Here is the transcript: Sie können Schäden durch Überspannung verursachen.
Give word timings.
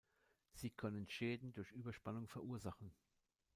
Sie 0.55 0.71
können 0.71 1.07
Schäden 1.07 1.53
durch 1.53 1.71
Überspannung 1.73 2.27
verursachen. 2.27 2.91